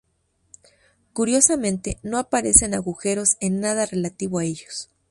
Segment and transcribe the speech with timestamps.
[1.13, 4.89] Curiosamente, no aparecen agujeros en nada relativo a ellos.